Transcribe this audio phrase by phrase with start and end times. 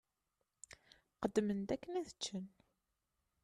[1.15, 2.45] Qqedmen-d akken ad ččen.